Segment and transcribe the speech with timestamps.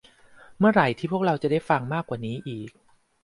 [0.59, 2.69] เมื่อไหร่ที่พวกเราจะได้ฟังมากกว่านี้อีก